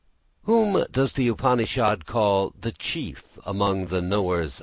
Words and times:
Whom 0.45 0.83
does 0.91 1.13
the 1.13 1.27
Upanishad 1.27 2.07
call 2.07 2.53
_The 2.59 2.73
chief 2.75 3.37
among 3.45 3.85
the 3.93 4.01
knowers 4.01 4.53
of 4.53 4.57
Brahma? 4.57 4.59